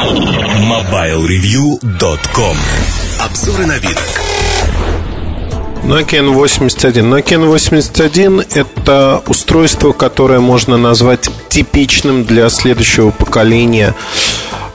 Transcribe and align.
MobileReview.com 0.00 2.56
Обзоры 3.20 3.66
на 3.66 3.76
вид. 3.76 3.98
Nokia 5.84 6.22
N81. 6.22 7.02
Nokia 7.02 7.36
N81– 7.36 8.46
это 8.54 9.22
устройство, 9.26 9.92
которое 9.92 10.40
можно 10.40 10.78
назвать 10.78 11.28
типичным 11.50 12.24
для 12.24 12.48
следующего 12.48 13.10
поколения 13.10 13.94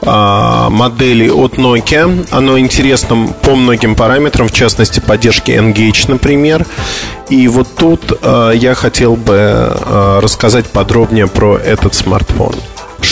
а, 0.02 0.70
моделей 0.70 1.32
от 1.32 1.54
Nokia. 1.54 2.28
Оно 2.30 2.56
интересно 2.60 3.34
по 3.42 3.56
многим 3.56 3.96
параметрам, 3.96 4.46
в 4.46 4.52
частности, 4.52 5.00
поддержки 5.00 5.50
Engage, 5.50 6.04
например. 6.06 6.64
И 7.30 7.48
вот 7.48 7.66
тут 7.76 8.12
а, 8.22 8.52
я 8.52 8.76
хотел 8.76 9.16
бы 9.16 9.34
а, 9.36 10.20
рассказать 10.20 10.66
подробнее 10.66 11.26
про 11.26 11.56
этот 11.56 11.96
смартфон. 11.96 12.54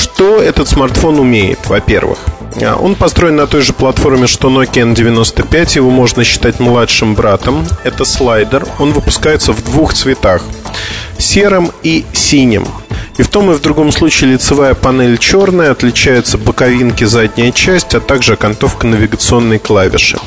Что 0.05 0.43
этот 0.43 0.69
смартфон 0.69 1.19
умеет, 1.19 1.61
во-первых? 1.67 2.19
А, 2.63 2.77
он 2.77 2.95
построен 2.95 3.37
на 3.37 3.47
той 3.47 3.63
же 3.63 3.73
платформе, 3.73 4.27
что 4.27 4.51
Nokia 4.51 4.93
N95. 4.93 5.77
Его 5.77 5.89
можно 5.89 6.25
считать 6.25 6.61
младшим 6.61 7.15
братом. 7.15 7.67
Это 7.85 8.05
слайдер. 8.05 8.67
Он 8.79 8.93
выпускается 8.93 9.55
в 9.55 9.65
двух 9.65 9.95
цветах. 9.95 10.43
Серым 11.17 11.73
и 11.83 12.05
синим. 12.13 12.67
И 13.17 13.23
в 13.23 13.29
том 13.29 13.51
и 13.51 13.55
в 13.55 13.63
другом 13.63 13.93
случае 13.93 14.33
лицевая 14.33 14.75
панель 14.75 15.17
черная, 15.17 15.71
отличаются 15.71 16.37
боковинки 16.37 17.05
задняя 17.05 17.51
часть, 17.51 17.95
а 17.95 18.01
также 18.01 18.35
окантовка 18.35 18.87
навигационной 18.87 19.59
клавиши. 19.59 20.19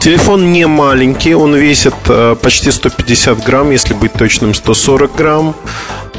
Телефон 0.00 0.52
не 0.52 0.66
маленький, 0.66 1.34
он 1.34 1.54
весит 1.54 1.94
э, 2.06 2.36
почти 2.40 2.70
150 2.70 3.44
грамм, 3.44 3.72
если 3.72 3.94
быть 3.94 4.12
точным, 4.14 4.54
140 4.54 5.14
грамм. 5.14 5.56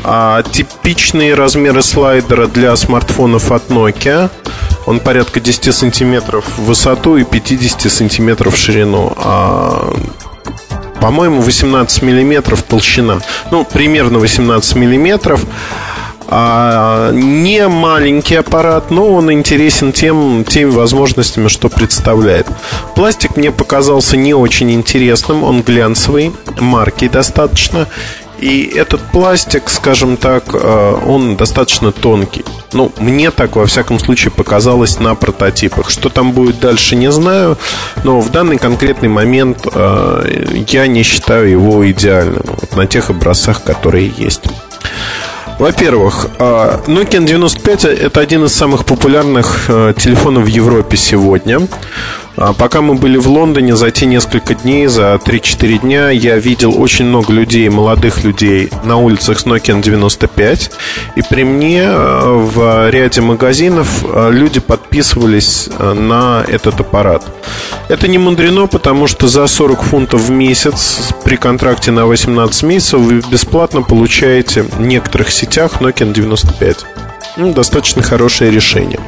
А 0.04 0.44
типичные 0.44 1.34
размеры 1.34 1.82
слайдера 1.82 2.48
для 2.48 2.76
смартфонов 2.76 3.52
от 3.52 3.70
Nokia 3.70 4.30
он 4.86 5.00
порядка 5.00 5.40
10 5.40 5.74
сантиметров 5.74 6.46
в 6.58 6.64
высоту 6.66 7.18
и 7.18 7.24
50 7.24 7.92
сантиметров 7.92 8.56
в 8.56 8.58
ширину. 8.58 9.14
А 9.18 9.94
по-моему, 11.02 11.42
18 11.42 12.02
миллиметров 12.02 12.64
толщина. 12.64 13.20
Ну, 13.52 13.64
примерно 13.64 14.20
18 14.20 14.76
миллиметров. 14.76 15.46
А, 16.32 17.12
не 17.12 17.68
маленький 17.68 18.36
аппарат, 18.36 18.92
но 18.92 19.12
он 19.12 19.32
интересен 19.32 19.92
тем, 19.92 20.44
теми 20.48 20.70
возможностями, 20.70 21.48
что 21.48 21.70
представляет. 21.70 22.46
Пластик 22.96 23.36
мне 23.36 23.52
показался 23.52 24.16
не 24.16 24.36
очень 24.36 24.72
интересным, 24.72 25.44
он 25.44 25.64
глянцевый, 25.64 26.32
марки 26.60 27.08
достаточно. 27.08 27.88
И 28.42 28.72
этот 28.74 29.02
пластик, 29.12 29.70
скажем 29.70 30.16
так, 30.16 30.54
э, 30.54 30.96
он 31.06 31.36
достаточно 31.36 31.92
тонкий. 31.92 32.46
Ну, 32.72 32.92
мне 32.98 33.32
так, 33.32 33.56
во 33.56 33.66
всяком 33.66 34.00
случае, 34.00 34.32
показалось 34.32 35.00
на 35.00 35.16
прототипах. 35.16 35.90
Что 35.90 36.10
там 36.10 36.32
будет 36.32 36.60
дальше, 36.60 36.96
не 36.96 37.12
знаю. 37.12 37.58
Но 38.04 38.22
в 38.22 38.32
данный 38.32 38.58
конкретный 38.58 39.10
момент 39.10 39.68
э, 39.72 40.46
я 40.68 40.88
не 40.88 41.04
считаю 41.04 41.50
его 41.50 41.90
идеальным. 41.92 42.44
Вот 42.46 42.76
на 42.78 42.88
тех 42.88 43.10
образцах, 43.10 43.64
которые 43.64 44.12
есть. 44.18 44.44
Во-первых, 45.58 46.30
э, 46.40 46.80
Nokia 46.88 47.26
95 47.26 47.86
это 47.86 48.22
один 48.22 48.46
из 48.46 48.54
самых 48.54 48.86
популярных 48.86 49.70
телефонов 49.98 50.46
в 50.46 50.48
Европе 50.48 50.96
сегодня. 50.96 51.68
А 52.42 52.54
пока 52.54 52.80
мы 52.82 52.96
были 52.96 53.18
в 53.18 53.28
Лондоне, 53.28 53.76
за 53.76 53.92
те 53.92 54.06
несколько 54.06 54.56
дней, 54.56 54.88
за 54.88 55.16
3-4 55.16 55.80
дня, 55.80 56.10
я 56.10 56.38
видел 56.38 56.82
очень 56.82 57.04
много 57.04 57.34
людей, 57.34 57.68
молодых 57.68 58.24
людей 58.24 58.70
на 58.86 58.96
улицах 58.96 59.42
с 59.42 59.46
Nokia 59.46 59.82
95. 59.82 60.72
И 61.18 61.22
при 61.30 61.44
мне 61.44 61.82
э, 61.84 62.22
в 62.24 62.90
ряде 62.92 63.20
магазинов 63.20 64.06
э, 64.06 64.32
люди 64.32 64.62
подписывались 64.62 65.68
э, 65.68 65.94
на 65.94 66.46
этот 66.48 66.80
аппарат. 66.80 67.26
Это 67.90 68.08
не 68.08 68.18
мудрено, 68.18 68.68
потому 68.68 69.08
что 69.08 69.28
за 69.28 69.46
40 69.46 69.82
фунтов 69.84 70.22
в 70.22 70.32
месяц 70.32 71.10
при 71.26 71.36
контракте 71.36 71.92
на 71.92 72.06
18 72.06 72.64
месяцев 72.64 73.02
вы 73.02 73.22
бесплатно 73.30 73.82
получаете 73.82 74.62
в 74.62 74.80
некоторых 74.80 75.30
сетях 75.32 75.82
Nokia 75.82 76.14
95. 76.14 76.86
Ну, 77.36 77.52
достаточно 77.52 78.02
хорошее 78.02 78.50
решение. 78.50 79.02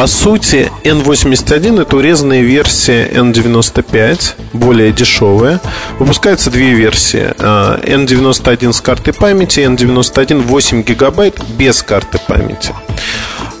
По 0.00 0.06
сути, 0.06 0.72
N81 0.82 1.82
это 1.82 1.94
урезанная 1.98 2.40
версия 2.40 3.06
N95, 3.06 4.32
более 4.54 4.92
дешевая. 4.92 5.60
Выпускаются 5.98 6.50
две 6.50 6.72
версии. 6.72 7.34
А, 7.38 7.78
N91 7.82 8.72
с 8.72 8.80
картой 8.80 9.12
памяти, 9.12 9.60
N91 9.60 10.40
8 10.40 10.82
гигабайт 10.84 11.38
без 11.58 11.82
карты 11.82 12.18
памяти. 12.26 12.74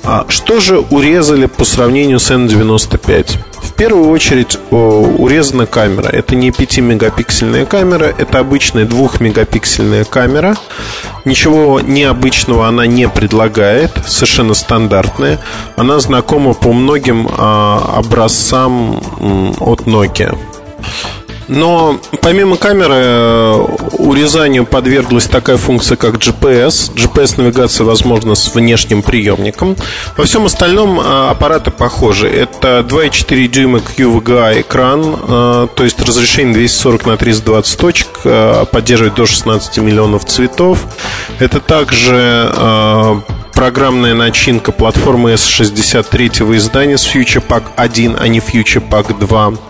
А 0.02 0.24
что 0.30 0.60
же 0.60 0.78
урезали 0.78 1.44
по 1.44 1.66
сравнению 1.66 2.18
с 2.18 2.30
N95? 2.30 3.36
Первую 3.80 4.10
очередь 4.10 4.58
урезана 4.70 5.64
камера. 5.64 6.08
Это 6.08 6.36
не 6.36 6.50
5-мегапиксельная 6.50 7.64
камера, 7.64 8.14
это 8.18 8.38
обычная 8.38 8.84
2-мегапиксельная 8.84 10.04
камера. 10.04 10.54
Ничего 11.24 11.80
необычного 11.80 12.68
она 12.68 12.84
не 12.84 13.08
предлагает, 13.08 13.90
совершенно 14.04 14.52
стандартная. 14.52 15.38
Она 15.76 15.98
знакома 15.98 16.52
по 16.52 16.74
многим 16.74 17.26
а, 17.30 17.94
образцам 17.96 18.98
от 19.60 19.86
Nokia. 19.86 20.36
Но 21.50 21.98
помимо 22.22 22.56
камеры 22.56 22.94
э, 22.94 23.66
урезанию 23.98 24.64
подверглась 24.64 25.26
такая 25.26 25.56
функция, 25.56 25.96
как 25.96 26.14
GPS. 26.14 26.94
GPS-навигация 26.94 27.84
возможна 27.84 28.36
с 28.36 28.54
внешним 28.54 29.02
приемником. 29.02 29.74
Во 30.16 30.24
всем 30.24 30.46
остальном 30.46 31.00
э, 31.00 31.30
аппараты 31.30 31.72
похожи. 31.72 32.28
Это 32.28 32.86
2,4 32.88 33.48
дюйма 33.48 33.78
QVGA 33.78 34.60
экран, 34.60 35.02
э, 35.04 35.66
то 35.74 35.82
есть 35.82 36.00
разрешение 36.00 36.54
240 36.54 37.06
на 37.06 37.16
320 37.16 37.80
точек, 37.80 38.08
поддерживает 38.70 39.14
до 39.16 39.26
16 39.26 39.78
миллионов 39.78 40.26
цветов. 40.26 40.78
Это 41.40 41.58
также 41.58 43.22
программная 43.52 44.14
начинка 44.14 44.70
платформы 44.70 45.32
S63 45.32 46.56
издания 46.56 46.96
с 46.96 47.06
Future 47.06 47.44
Pack 47.46 47.64
1, 47.76 48.16
а 48.20 48.28
не 48.28 48.38
Future 48.38 48.82
Pack 48.88 49.18
2. 49.18 49.69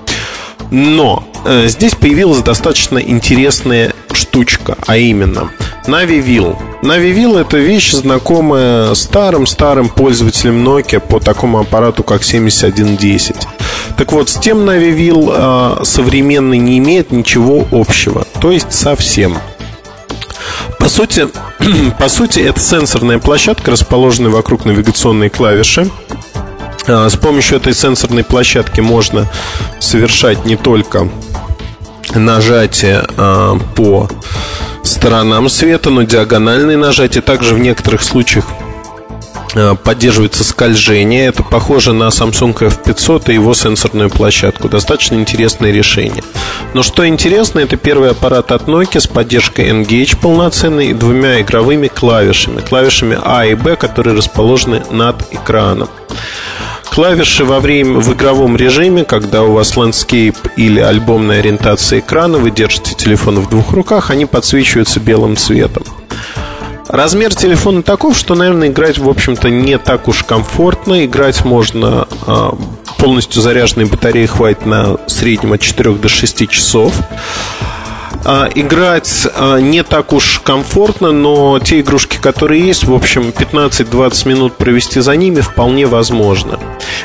Но 0.71 1.25
э, 1.45 1.67
здесь 1.69 1.95
появилась 1.95 2.43
достаточно 2.43 2.99
интересная 2.99 3.93
штучка, 4.13 4.77
а 4.87 4.97
именно 4.97 5.51
NaviVille. 5.87 6.57
NaviVille 6.83 7.41
это 7.41 7.59
вещь, 7.59 7.93
знакомая 7.93 8.95
старым-старым 8.95 9.89
пользователям 9.89 10.67
Nokia 10.67 11.01
по 11.01 11.21
такому 11.21 11.61
аппарату, 11.61 12.03
как 12.03 12.23
7110. 12.23 13.37
Так 13.97 14.13
вот, 14.13 14.29
с 14.29 14.39
тем 14.39 14.59
NaviVille 14.69 15.81
э, 15.81 15.85
современный 15.85 16.59
не 16.59 16.79
имеет 16.79 17.11
ничего 17.11 17.67
общего, 17.73 18.27
то 18.41 18.51
есть 18.53 18.73
совсем. 18.73 19.39
По 20.79 20.89
сути, 20.89 21.29
по 21.99 22.09
сути, 22.09 22.41
это 22.41 22.61
сенсорная 22.61 23.19
площадка, 23.19 23.73
расположенная 23.73 24.31
вокруг 24.31 24.65
навигационной 24.65 25.29
клавиши. 25.29 25.91
А, 26.87 27.09
с 27.09 27.17
помощью 27.17 27.59
этой 27.59 27.75
сенсорной 27.75 28.25
площадки 28.25 28.81
можно 28.81 29.29
совершать 29.79 30.45
не 30.45 30.57
только 30.57 31.09
нажатие 32.15 33.05
а, 33.17 33.59
по 33.75 34.09
сторонам 34.83 35.49
света, 35.49 35.91
но 35.91 36.03
диагональные 36.03 36.77
нажатия. 36.77 37.23
Также 37.23 37.55
в 37.55 37.59
некоторых 37.59 38.03
случаях 38.03 38.47
а, 39.55 39.75
поддерживается 39.75 40.45
скольжение. 40.45 41.27
Это 41.27 41.43
похоже 41.43 41.93
на 41.93 42.09
Samsung 42.09 42.55
F500 42.57 43.31
и 43.31 43.35
его 43.35 43.55
сенсорную 43.55 44.11
площадку. 44.11 44.69
Достаточно 44.69 45.17
интересное 45.17 45.73
решение. 45.73 46.25
Но 46.75 46.83
что 46.83 47.07
интересно, 47.07 47.61
это 47.61 47.77
первый 47.77 48.11
аппарат 48.11 48.53
от 48.53 48.63
Nokia 48.63 49.01
с 49.01 49.07
поддержкой 49.07 49.71
Engage 49.71 50.17
полноценной 50.17 50.89
и 50.89 50.95
двумя 50.95 51.41
игровыми 51.41 51.89
клавишами. 51.89 52.61
Клавишами 52.61 53.19
A 53.23 53.47
и 53.47 53.55
B, 53.55 53.77
которые 53.77 54.17
расположены 54.17 54.83
над 54.91 55.23
экраном. 55.33 55.89
Клавиши 57.01 57.47
во 57.47 57.61
время 57.61 57.99
в 57.99 58.13
игровом 58.13 58.59
режиме, 58.59 59.07
когда 59.07 59.43
у 59.43 59.53
вас 59.55 59.75
landscape 59.75 60.37
или 60.57 60.81
альбомная 60.81 61.39
ориентация 61.39 62.01
экрана, 62.01 62.37
вы 62.37 62.51
держите 62.51 62.95
телефон 62.95 63.41
в 63.41 63.49
двух 63.49 63.73
руках, 63.73 64.11
они 64.11 64.27
подсвечиваются 64.27 65.01
белым 65.01 65.35
цветом. 65.39 65.85
Размер 66.89 67.35
телефона 67.35 67.83
таков, 67.83 68.19
что, 68.19 68.35
наверное, 68.35 68.69
играть, 68.69 68.99
в 68.99 69.09
общем-то, 69.09 69.49
не 69.49 69.79
так 69.79 70.09
уж 70.09 70.25
комфортно. 70.25 71.07
Играть 71.07 71.43
можно 71.43 72.07
а, 72.27 72.55
полностью 72.99 73.41
заряженной 73.41 73.87
батареи 73.87 74.27
хватит 74.27 74.67
на 74.67 74.99
среднем 75.07 75.55
от 75.55 75.63
4 75.63 75.93
до 75.93 76.09
6 76.11 76.51
часов. 76.51 76.93
А, 78.25 78.49
играть 78.55 79.27
а, 79.35 79.59
не 79.59 79.83
так 79.83 80.13
уж 80.13 80.41
комфортно, 80.41 81.13
но 81.13 81.59
те 81.59 81.81
игрушки, 81.81 82.19
которые 82.21 82.67
есть, 82.67 82.85
в 82.85 82.93
общем, 82.93 83.29
15-20 83.31 84.29
минут 84.29 84.57
провести 84.57 85.01
за 85.01 85.17
ними 85.17 85.41
вполне 85.41 85.87
возможно. 85.87 86.59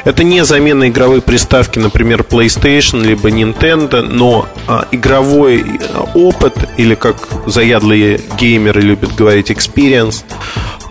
Это 0.03 0.23
не 0.23 0.43
замена 0.43 0.89
игровой 0.89 1.21
приставки, 1.21 1.79
например, 1.79 2.21
PlayStation 2.21 3.03
либо 3.03 3.29
Nintendo, 3.29 4.01
но 4.01 4.47
а, 4.67 4.87
игровой 4.91 5.65
опыт, 6.13 6.55
или 6.77 6.95
как 6.95 7.15
заядлые 7.45 8.19
геймеры 8.37 8.81
любят 8.81 9.15
говорить, 9.15 9.51
experience, 9.51 10.23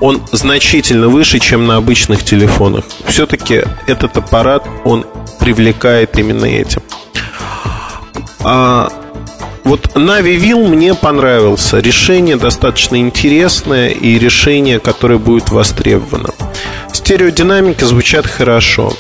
он 0.01 0.23
значительно 0.33 1.09
выше, 1.09 1.39
чем 1.39 1.67
на 1.67 1.77
обычных 1.77 2.25
телефонах. 2.25 2.85
Все-таки 3.07 3.63
этот 3.87 4.17
аппарат, 4.17 4.67
он 4.85 5.07
привлекает 5.39 6.19
именно 6.19 6.47
этим. 6.47 6.83
Вот 9.65 9.97
Navi 9.97 10.37
Wheel 10.37 10.69
мне 10.69 10.95
понравился. 10.95 11.79
Решение 11.79 12.37
достаточно 12.37 12.97
интересное 12.97 13.89
и 13.89 14.19
решение, 14.19 14.79
которое 14.79 15.19
будет 15.19 15.49
востребовано. 15.49 16.31
Стереодинамики 16.93 17.83
звучат 17.85 18.27
хорошо. 18.27 18.93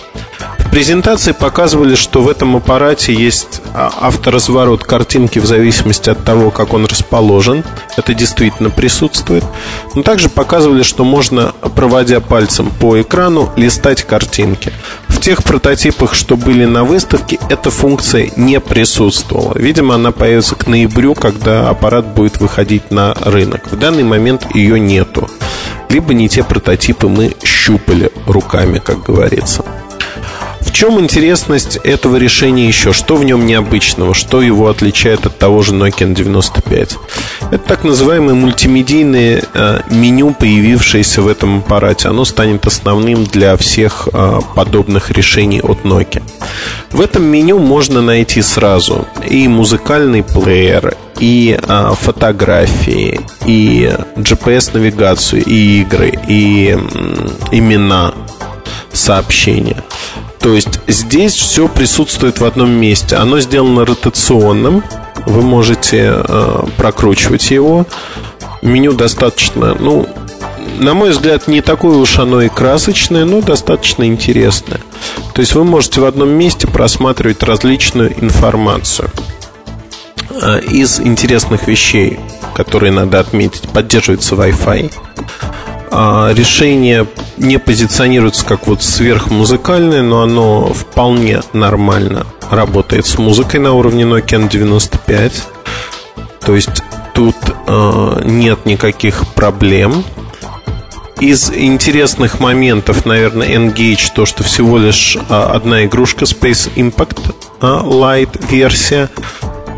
Презентации 0.70 1.32
показывали, 1.32 1.94
что 1.94 2.20
в 2.22 2.28
этом 2.28 2.56
аппарате 2.56 3.14
есть 3.14 3.62
а, 3.74 3.92
авторазворот 4.00 4.82
картинки 4.84 5.38
в 5.38 5.46
зависимости 5.46 6.10
от 6.10 6.24
того, 6.24 6.50
как 6.50 6.72
он 6.72 6.86
расположен. 6.86 7.64
Это 7.96 8.12
действительно 8.12 8.70
присутствует. 8.70 9.44
Но 9.94 10.02
также 10.02 10.28
показывали, 10.28 10.82
что 10.82 11.04
можно, 11.04 11.54
проводя 11.76 12.20
пальцем 12.20 12.70
по 12.80 13.00
экрану, 13.00 13.52
листать 13.56 14.02
картинки. 14.02 14.72
В 15.08 15.20
тех 15.20 15.44
прототипах, 15.44 16.14
что 16.14 16.36
были 16.36 16.64
на 16.64 16.82
выставке, 16.82 17.38
эта 17.48 17.70
функция 17.70 18.30
не 18.36 18.58
присутствовала. 18.58 19.52
Видимо, 19.56 19.94
она 19.94 20.10
появится 20.10 20.56
к 20.56 20.66
ноябрю, 20.66 21.14
когда 21.14 21.68
аппарат 21.70 22.06
будет 22.06 22.40
выходить 22.40 22.90
на 22.90 23.14
рынок. 23.14 23.70
В 23.70 23.78
данный 23.78 24.02
момент 24.02 24.46
ее 24.54 24.80
нету. 24.80 25.30
Либо 25.88 26.12
не 26.14 26.28
те 26.28 26.42
прототипы 26.42 27.06
мы 27.06 27.36
щупали 27.44 28.10
руками, 28.26 28.80
как 28.80 29.04
говорится 29.04 29.64
чем 30.74 30.98
интересность 30.98 31.76
этого 31.76 32.16
решения 32.16 32.66
еще? 32.66 32.92
Что 32.92 33.14
в 33.14 33.24
нем 33.24 33.46
необычного? 33.46 34.12
Что 34.12 34.42
его 34.42 34.68
отличает 34.68 35.24
от 35.24 35.38
того 35.38 35.62
же 35.62 35.72
Nokia 35.72 36.12
N95? 36.12 36.96
Это 37.52 37.58
так 37.64 37.84
называемое 37.84 38.34
мультимедийное 38.34 39.44
э, 39.54 39.80
меню, 39.90 40.34
появившееся 40.34 41.22
в 41.22 41.28
этом 41.28 41.58
аппарате. 41.58 42.08
Оно 42.08 42.24
станет 42.24 42.66
основным 42.66 43.24
для 43.24 43.56
всех 43.56 44.08
э, 44.12 44.40
подобных 44.56 45.12
решений 45.12 45.60
от 45.60 45.84
Nokia. 45.84 46.22
В 46.90 47.00
этом 47.00 47.22
меню 47.22 47.60
можно 47.60 48.02
найти 48.02 48.42
сразу 48.42 49.06
и 49.30 49.46
музыкальный 49.46 50.24
плеер, 50.24 50.96
и 51.20 51.56
э, 51.56 51.92
фотографии, 52.00 53.20
и 53.46 53.94
GPS-навигацию, 54.16 55.44
и 55.44 55.82
игры, 55.82 56.12
и 56.26 56.76
имена 57.52 58.12
сообщения. 58.92 59.84
То 60.44 60.52
есть 60.52 60.78
здесь 60.86 61.32
все 61.32 61.68
присутствует 61.68 62.38
в 62.38 62.44
одном 62.44 62.70
месте. 62.70 63.16
Оно 63.16 63.40
сделано 63.40 63.86
ротационным. 63.86 64.84
Вы 65.24 65.40
можете 65.40 66.16
э, 66.16 66.64
прокручивать 66.76 67.50
его. 67.50 67.86
Меню 68.60 68.92
достаточно, 68.92 69.74
ну, 69.74 70.06
на 70.78 70.92
мой 70.92 71.12
взгляд, 71.12 71.48
не 71.48 71.62
такое 71.62 71.96
уж 71.96 72.18
оно 72.18 72.42
и 72.42 72.50
красочное, 72.50 73.24
но 73.24 73.40
достаточно 73.40 74.06
интересное. 74.06 74.82
То 75.32 75.40
есть 75.40 75.54
вы 75.54 75.64
можете 75.64 76.02
в 76.02 76.04
одном 76.04 76.28
месте 76.28 76.66
просматривать 76.66 77.42
различную 77.42 78.12
информацию. 78.22 79.08
Э, 80.42 80.60
из 80.60 81.00
интересных 81.00 81.68
вещей, 81.68 82.20
которые 82.54 82.92
надо 82.92 83.18
отметить, 83.18 83.66
поддерживается 83.70 84.34
Wi-Fi. 84.34 84.92
А, 85.96 86.32
решение 86.34 87.06
не 87.36 87.60
позиционируется 87.60 88.44
как 88.44 88.66
вот 88.66 88.82
сверхмузыкальное, 88.82 90.02
но 90.02 90.22
оно 90.22 90.72
вполне 90.72 91.40
нормально 91.52 92.26
работает 92.50 93.06
с 93.06 93.16
музыкой 93.16 93.60
на 93.60 93.74
уровне 93.74 94.02
Nokia 94.02 94.48
N95. 94.50 95.32
То 96.40 96.56
есть 96.56 96.82
тут 97.14 97.36
э, 97.68 98.22
нет 98.24 98.66
никаких 98.66 99.24
проблем. 99.34 100.02
Из 101.20 101.52
интересных 101.52 102.40
моментов, 102.40 103.06
наверное, 103.06 103.56
Engage 103.56 104.10
то, 104.16 104.26
что 104.26 104.42
всего 104.42 104.78
лишь 104.78 105.16
э, 105.16 105.20
одна 105.32 105.84
игрушка 105.84 106.24
Space 106.24 106.74
Impact 106.74 107.36
э, 107.60 107.66
Lite 107.66 108.44
версия. 108.50 109.10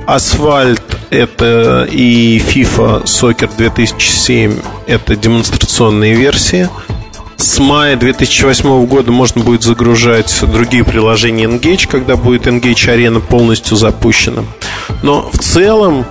Асфальт 0.06 0.82
это 1.11 1.88
и 1.91 2.38
FIFA 2.38 3.05
Soccer 3.05 3.50
2007 3.56 4.56
это 4.87 5.17
демонстрационные 5.17 6.14
версии. 6.14 6.69
С 7.37 7.58
мая 7.58 7.97
2008 7.97 8.87
года 8.87 9.11
можно 9.11 9.43
будет 9.43 9.62
загружать 9.62 10.32
другие 10.43 10.85
приложения 10.85 11.44
Engage, 11.44 11.88
когда 11.88 12.17
будет 12.17 12.47
Engage 12.47 12.87
Arena 12.87 13.20
полностью 13.20 13.76
запущена. 13.76 14.44
Но 15.03 15.29
в 15.32 15.38
целом, 15.38 16.06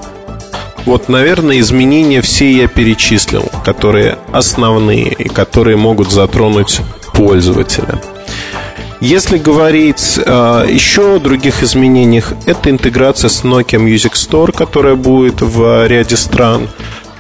вот, 0.85 1.07
наверное, 1.07 1.59
изменения 1.59 2.21
все 2.21 2.51
я 2.51 2.67
перечислил, 2.67 3.49
которые 3.63 4.19
основные 4.33 5.13
и 5.13 5.29
которые 5.29 5.77
могут 5.77 6.11
затронуть 6.11 6.81
пользователя. 7.13 8.01
Если 9.01 9.37
говорить 9.37 10.17
э, 10.17 10.65
еще 10.69 11.15
о 11.15 11.19
других 11.19 11.63
изменениях, 11.63 12.33
это 12.45 12.69
интеграция 12.69 13.29
с 13.29 13.43
Nokia 13.43 13.79
Music 13.79 14.13
Store, 14.13 14.51
которая 14.51 14.95
будет 14.95 15.41
в 15.41 15.85
ряде 15.87 16.15
стран, 16.15 16.69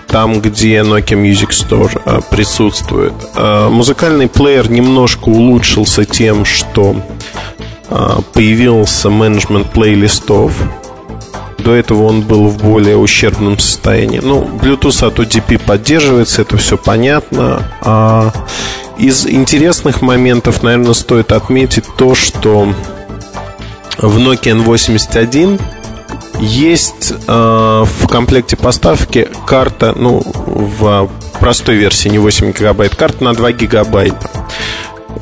там, 0.07 0.39
где 0.39 0.77
Nokia 0.77 1.21
Music 1.21 1.49
Store 1.49 2.01
э, 2.05 2.21
присутствует. 2.29 3.13
Э, 3.35 3.67
музыкальный 3.69 4.29
плеер 4.29 4.71
немножко 4.71 5.27
улучшился 5.27 6.05
тем, 6.05 6.45
что 6.45 6.95
э, 7.89 8.07
появился 8.33 9.09
менеджмент 9.09 9.69
плейлистов. 9.71 10.53
До 11.57 11.73
этого 11.73 12.03
он 12.03 12.21
был 12.21 12.47
в 12.47 12.63
более 12.63 12.95
ущербном 12.95 13.59
состоянии. 13.59 14.19
Ну, 14.23 14.43
Bluetooth 14.43 15.05
от 15.05 15.19
ODP 15.19 15.59
поддерживается, 15.59 16.43
это 16.43 16.57
все 16.57 16.77
понятно. 16.77 17.63
А 17.81 18.31
из 18.97 19.25
интересных 19.25 20.01
моментов, 20.01 20.63
наверное, 20.63 20.93
стоит 20.93 21.31
отметить 21.31 21.85
то, 21.97 22.15
что 22.15 22.73
в 23.97 24.17
Nokia 24.17 24.63
N81 24.63 25.61
есть 26.39 27.13
э, 27.27 27.85
в 27.85 28.07
комплекте 28.07 28.57
поставки 28.57 29.29
карта, 29.45 29.93
ну, 29.95 30.21
в 30.25 31.09
простой 31.39 31.75
версии, 31.75 32.09
не 32.09 32.19
8 32.19 32.51
гигабайт, 32.51 32.95
карта 32.95 33.23
на 33.23 33.33
2 33.33 33.51
гигабайта. 33.53 34.29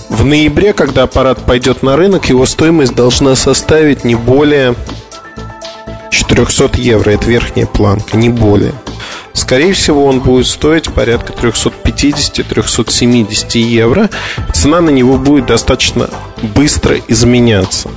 В 0.09 0.25
ноябре, 0.25 0.73
когда 0.73 1.03
аппарат 1.03 1.39
пойдет 1.45 1.83
на 1.83 1.95
рынок, 1.95 2.25
его 2.29 2.45
стоимость 2.45 2.95
должна 2.95 3.35
составить 3.35 4.03
не 4.03 4.15
более 4.15 4.75
400 6.11 6.79
евро. 6.79 7.11
Это 7.11 7.25
верхняя 7.25 7.67
планка, 7.67 8.17
не 8.17 8.29
более. 8.29 8.73
Скорее 9.53 9.73
всего, 9.73 10.07
он 10.07 10.19
будет 10.19 10.47
стоить 10.47 10.91
порядка 10.91 11.31
350-370 11.33 13.59
евро. 13.59 14.09
Цена 14.51 14.81
на 14.81 14.89
него 14.89 15.19
будет 15.19 15.45
достаточно 15.45 16.09
быстро 16.41 16.97
изменяться. 17.07 17.91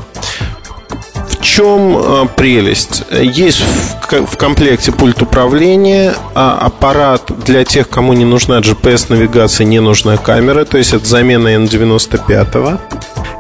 В 1.39 1.45
чем 1.45 1.97
а, 1.97 2.27
прелесть? 2.27 3.05
Есть 3.11 3.63
в 4.11 4.37
комплекте 4.37 4.93
пульт 4.93 5.23
управления, 5.23 6.15
а 6.35 6.59
аппарат 6.59 7.31
для 7.45 7.65
тех, 7.65 7.89
кому 7.89 8.13
не 8.13 8.25
нужна 8.25 8.59
GPS-навигация, 8.59 9.65
не 9.65 9.81
нужна 9.81 10.17
камера, 10.17 10.65
то 10.65 10.79
есть 10.79 10.95
это 10.95 11.07
замена 11.07 11.49
N95. 11.57 12.81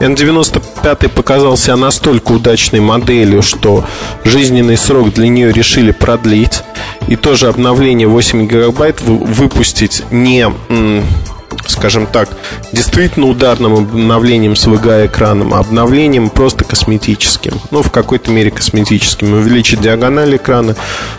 N95 0.00 1.08
показался 1.08 1.74
настолько 1.76 2.32
удачной 2.32 2.80
моделью, 2.80 3.42
что 3.42 3.84
жизненный 4.24 4.76
срок 4.76 5.12
для 5.14 5.28
нее 5.28 5.52
решили 5.52 5.90
продлить. 5.90 6.62
И 7.08 7.16
тоже 7.16 7.48
обновление 7.48 8.08
8 8.08 8.46
гигабайт 8.46 9.00
выпустить 9.00 10.02
не 10.10 10.46
скажем 11.66 12.06
так, 12.06 12.28
действительно 12.72 13.26
ударным 13.26 13.74
обновлением 13.74 14.56
с 14.56 14.66
VGA-экраном, 14.66 15.54
а 15.54 15.60
обновлением 15.60 16.30
просто 16.30 16.64
косметическим. 16.64 17.60
Ну, 17.70 17.82
в 17.82 17.90
какой-то 17.90 18.30
мере 18.30 18.50
косметическим. 18.50 19.34
Увеличить 19.34 19.80
диагональ 19.80 20.36
экрана, 20.36 20.76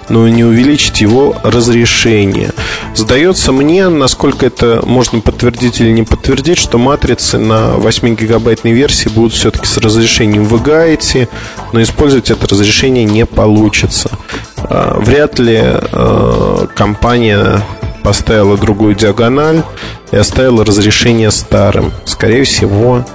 но 0.09 0.27
не 0.27 0.43
увеличить 0.43 1.01
его 1.01 1.35
разрешение. 1.43 2.51
Сдается 2.95 3.51
мне, 3.51 3.89
насколько 3.89 4.45
это 4.45 4.81
можно 4.85 5.19
подтвердить 5.19 5.79
или 5.81 5.91
не 5.91 6.03
подтвердить, 6.03 6.57
что 6.57 6.77
матрицы 6.77 7.37
на 7.37 7.75
8-гигабайтной 7.77 8.71
версии 8.71 9.09
будут 9.09 9.33
все-таки 9.33 9.65
с 9.65 9.77
разрешением 9.77 10.43
VGA 10.43 10.95
идти, 10.95 11.27
но 11.73 11.81
использовать 11.81 12.31
это 12.31 12.47
разрешение 12.47 13.05
не 13.05 13.25
получится. 13.25 14.09
А, 14.57 14.99
вряд 14.99 15.39
ли 15.39 15.59
а, 15.61 16.67
компания 16.75 17.61
поставила 18.03 18.57
другую 18.57 18.95
диагональ 18.95 19.63
и 20.11 20.15
оставила 20.15 20.65
разрешение 20.65 21.31
старым. 21.31 21.91
Скорее 22.05 22.43
всего, 22.43 23.05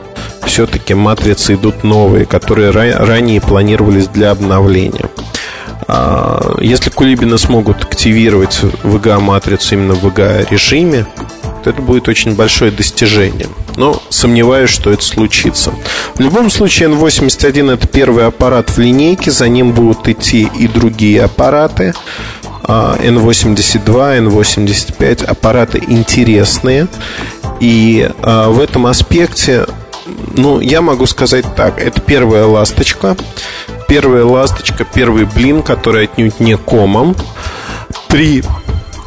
все-таки 0.44 0.94
матрицы 0.94 1.54
идут 1.54 1.84
новые, 1.84 2.26
которые 2.26 2.70
ранее 2.70 3.40
планировались 3.40 4.08
для 4.08 4.30
обновления. 4.30 5.08
А, 5.88 6.56
если 6.60 6.90
кулибины 6.90 7.38
смогут 7.38 7.84
активировать 7.84 8.60
VGA-матрицу 8.82 9.74
именно 9.74 9.94
в 9.94 10.04
VGA-режиме, 10.06 11.06
то 11.62 11.70
это 11.70 11.82
будет 11.82 12.08
очень 12.08 12.34
большое 12.34 12.70
достижение. 12.70 13.48
Но 13.76 14.02
сомневаюсь, 14.10 14.70
что 14.70 14.90
это 14.90 15.02
случится. 15.02 15.72
В 16.14 16.20
любом 16.20 16.50
случае, 16.50 16.90
N81 16.90 17.74
это 17.74 17.86
первый 17.86 18.26
аппарат 18.26 18.70
в 18.70 18.78
линейке, 18.78 19.30
за 19.30 19.48
ним 19.48 19.72
будут 19.72 20.08
идти 20.08 20.48
и 20.58 20.68
другие 20.68 21.22
аппараты. 21.22 21.94
N82, 22.64 23.84
N85 24.26 25.24
аппараты 25.24 25.82
интересные. 25.86 26.88
И 27.60 28.10
а, 28.22 28.50
в 28.50 28.60
этом 28.60 28.86
аспекте, 28.86 29.66
ну, 30.36 30.60
я 30.60 30.82
могу 30.82 31.06
сказать 31.06 31.44
так, 31.56 31.80
это 31.80 32.00
первая 32.00 32.46
ласточка. 32.46 33.16
Первая 33.88 34.24
ласточка, 34.24 34.84
первый 34.84 35.24
блин, 35.24 35.62
который 35.62 36.04
отнюдь 36.04 36.40
не 36.40 36.56
комом. 36.56 37.14
При 38.08 38.42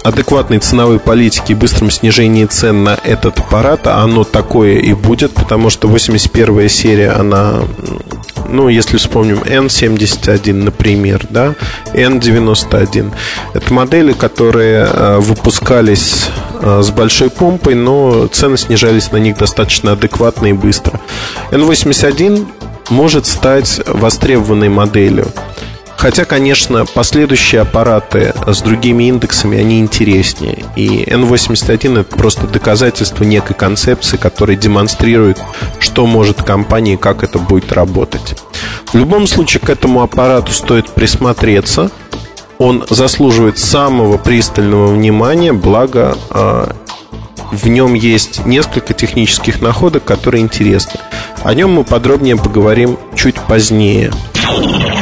адекватной 0.06 0.60
ценовой 0.60 1.00
политики 1.00 1.54
и 1.54 1.56
быстром 1.56 1.90
снижении 1.90 2.46
цен 2.46 2.84
на 2.84 2.98
этот 3.04 3.40
аппарат, 3.40 3.88
а 3.88 4.04
оно 4.04 4.24
такое 4.24 4.76
и 4.76 4.94
будет, 4.94 5.34
потому 5.34 5.72
что 5.72 5.88
81 5.88 6.70
серия, 6.70 7.12
она, 7.12 7.64
ну, 8.50 8.70
если 8.70 8.98
вспомним 8.98 9.40
N71, 9.40 10.54
например, 10.54 11.26
да, 11.30 11.56
N91. 11.94 13.12
Это 13.54 13.74
модели, 13.74 14.14
которые 14.14 14.88
э, 14.92 15.18
выпускались 15.20 16.30
э, 16.62 16.82
с 16.82 16.90
большой 16.92 17.30
помпой, 17.30 17.76
но 17.76 18.28
цены 18.28 18.58
снижались 18.58 19.12
на 19.12 19.18
них 19.18 19.38
достаточно 19.38 19.94
адекватно 19.94 20.48
и 20.48 20.54
быстро. 20.54 21.00
N81 21.52 22.48
может 22.90 23.26
стать 23.26 23.82
востребованной 23.86 24.70
моделью. 24.70 25.28
Хотя, 25.98 26.26
конечно, 26.26 26.86
последующие 26.86 27.62
аппараты 27.62 28.34
с 28.46 28.62
другими 28.62 29.06
индексами, 29.06 29.58
они 29.58 29.80
интереснее. 29.80 30.66
И 30.76 31.04
N81 31.06 32.02
это 32.02 32.16
просто 32.16 32.48
доказательство 32.48 33.24
некой 33.24 33.56
концепции, 33.56 34.18
которая 34.18 34.58
демонстрирует, 34.58 35.42
что 35.80 36.06
может 36.06 36.44
компания 36.44 36.94
и 36.94 36.98
как 36.98 37.24
это 37.24 37.40
будет 37.40 37.72
работать. 37.72 38.36
В 38.92 38.98
любом 38.98 39.28
случае, 39.28 39.62
к 39.62 39.70
этому 39.70 40.02
аппарату 40.02 40.52
стоит 40.52 40.90
присмотреться. 40.90 41.90
Он 42.58 42.86
заслуживает 42.90 43.58
самого 43.58 44.18
пристального 44.18 44.88
внимания, 44.88 45.52
благо 45.52 46.18
а, 46.30 46.74
в 47.52 47.68
нем 47.68 47.94
есть 47.94 48.46
несколько 48.46 48.94
технических 48.94 49.62
находок, 49.62 50.04
которые 50.04 50.42
интересны. 50.42 51.00
О 51.44 51.54
нем 51.54 51.72
мы 51.74 51.84
подробнее 51.84 52.38
поговорим 52.38 52.98
чуть 53.16 53.36
позднее. 53.36 54.12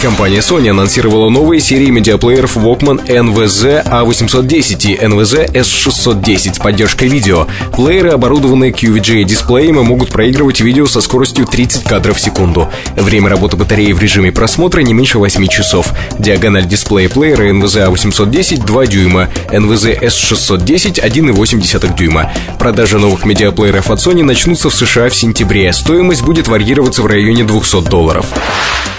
Компания 0.00 0.38
Sony 0.38 0.68
анонсировала 0.68 1.28
новые 1.28 1.60
серии 1.60 1.90
медиаплееров 1.90 2.56
Walkman 2.56 3.04
NVZ 3.08 3.84
A810 3.84 4.92
и 4.92 4.96
NVZ 4.96 5.52
S610 5.52 6.54
с 6.54 6.58
поддержкой 6.58 7.08
видео. 7.08 7.48
Плееры, 7.72 8.10
оборудованные 8.10 8.70
QVGA-дисплеем, 8.70 9.82
могут 9.82 10.10
проигрывать 10.10 10.60
видео 10.60 10.86
со 10.86 11.00
скоростью 11.00 11.46
30 11.46 11.82
кадров 11.82 12.16
в 12.16 12.20
секунду. 12.20 12.68
Время 12.94 13.28
работы 13.28 13.56
батареи 13.56 13.90
в 13.90 14.00
режиме 14.00 14.30
просмотра 14.30 14.82
не 14.82 14.94
меньше 14.94 15.18
8 15.18 15.48
часов. 15.48 15.88
Диагональ 16.16 16.66
дисплея 16.66 17.08
плеера 17.08 17.50
NVZ 17.50 17.92
A810 17.92 18.64
2 18.64 18.86
дюйма, 18.86 19.28
NVZ 19.50 20.00
S610 20.00 21.04
1,8 21.04 21.96
дюйма. 21.96 22.30
Продажи 22.60 23.00
новых 23.00 23.24
медиаплееров 23.24 23.90
от 23.90 23.98
Sony 23.98 24.22
начнутся 24.22 24.70
в 24.70 24.74
США 24.76 25.08
в 25.08 25.16
сентябре. 25.16 25.72
Стоимость 25.72 26.22
будет 26.22 26.46
варьироваться 26.46 27.02
в 27.02 27.06
районе 27.06 27.42
200 27.42 27.88
долларов. 27.90 28.26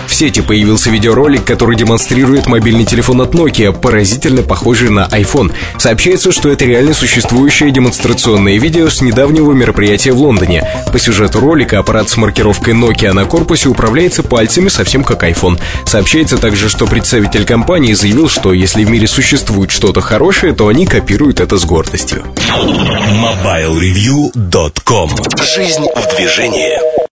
В 0.09 0.15
сети 0.15 0.41
появился 0.89 0.99
видеоролик, 0.99 1.45
который 1.45 1.75
демонстрирует 1.75 2.47
мобильный 2.47 2.85
телефон 2.85 3.21
от 3.21 3.33
Nokia, 3.33 3.71
поразительно 3.71 4.41
похожий 4.41 4.89
на 4.89 5.07
iPhone. 5.07 5.53
Сообщается, 5.77 6.31
что 6.31 6.49
это 6.49 6.65
реально 6.65 6.93
существующее 6.93 7.69
демонстрационное 7.71 8.59
видео 8.59 8.89
с 8.89 9.01
недавнего 9.01 9.53
мероприятия 9.53 10.11
в 10.11 10.17
Лондоне. 10.17 10.67
По 10.91 10.99
сюжету 10.99 11.39
ролика 11.39 11.79
аппарат 11.79 12.09
с 12.09 12.17
маркировкой 12.17 12.73
Nokia 12.73 13.13
на 13.13 13.25
корпусе 13.25 13.69
управляется 13.69 14.23
пальцами 14.23 14.69
совсем 14.69 15.03
как 15.03 15.23
iPhone. 15.23 15.59
Сообщается 15.85 16.37
также, 16.37 16.69
что 16.69 16.85
представитель 16.85 17.45
компании 17.45 17.93
заявил, 17.93 18.29
что 18.29 18.53
если 18.53 18.83
в 18.83 18.89
мире 18.89 19.07
существует 19.07 19.71
что-то 19.71 20.01
хорошее, 20.01 20.53
то 20.53 20.67
они 20.67 20.85
копируют 20.85 21.39
это 21.39 21.57
с 21.57 21.65
гордостью. 21.65 22.23
MobileReview.com 22.47 25.09
Жизнь 25.55 25.85
в 25.95 26.15
движении 26.15 26.99